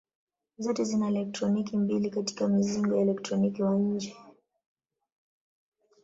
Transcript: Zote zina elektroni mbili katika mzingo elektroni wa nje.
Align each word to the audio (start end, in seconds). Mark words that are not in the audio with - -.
Zote 0.57 0.83
zina 0.83 1.07
elektroni 1.07 1.65
mbili 1.73 2.09
katika 2.09 2.47
mzingo 2.47 2.95
elektroni 3.01 3.61
wa 3.61 3.75
nje. 3.75 4.17